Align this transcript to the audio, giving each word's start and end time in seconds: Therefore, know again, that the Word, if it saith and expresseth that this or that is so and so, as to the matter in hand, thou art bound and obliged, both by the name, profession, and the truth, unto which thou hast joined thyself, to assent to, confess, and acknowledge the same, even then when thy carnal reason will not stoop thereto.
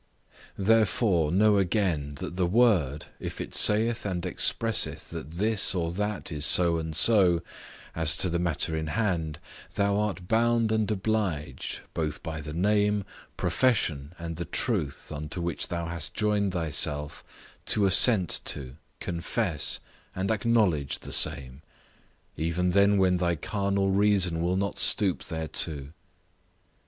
Therefore, 0.57 1.31
know 1.31 1.57
again, 1.59 2.15
that 2.15 2.35
the 2.35 2.47
Word, 2.47 3.05
if 3.19 3.39
it 3.39 3.53
saith 3.53 4.03
and 4.03 4.23
expresseth 4.25 5.11
that 5.11 5.29
this 5.29 5.75
or 5.75 5.91
that 5.91 6.31
is 6.31 6.43
so 6.43 6.79
and 6.79 6.95
so, 6.95 7.43
as 7.95 8.17
to 8.17 8.27
the 8.27 8.39
matter 8.39 8.75
in 8.75 8.87
hand, 8.87 9.37
thou 9.75 9.99
art 9.99 10.27
bound 10.27 10.71
and 10.71 10.89
obliged, 10.89 11.81
both 11.93 12.23
by 12.23 12.41
the 12.41 12.51
name, 12.51 13.03
profession, 13.37 14.13
and 14.17 14.37
the 14.37 14.45
truth, 14.45 15.11
unto 15.11 15.39
which 15.39 15.67
thou 15.67 15.85
hast 15.85 16.15
joined 16.15 16.51
thyself, 16.53 17.23
to 17.67 17.85
assent 17.85 18.41
to, 18.45 18.77
confess, 18.99 19.79
and 20.15 20.31
acknowledge 20.31 20.97
the 21.01 21.11
same, 21.11 21.61
even 22.35 22.71
then 22.71 22.97
when 22.97 23.17
thy 23.17 23.35
carnal 23.35 23.91
reason 23.91 24.41
will 24.41 24.57
not 24.57 24.79
stoop 24.79 25.21
thereto. 25.25 25.89